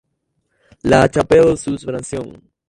[0.81, 2.41] La Chapelle-sous-Brancion